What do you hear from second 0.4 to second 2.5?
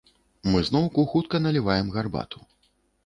Мы зноўку хутка наліваем гарбату.